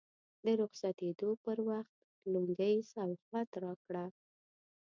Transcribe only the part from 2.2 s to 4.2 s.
لونګۍ سوغات راکړه.